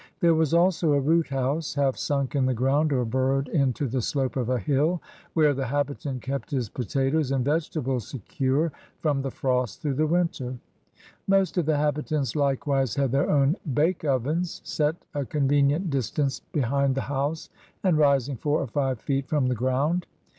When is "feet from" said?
18.99-19.45